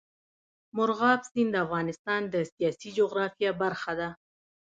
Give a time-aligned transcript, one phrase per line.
[0.75, 4.09] مورغاب سیند د افغانستان د سیاسي جغرافیه برخه ده.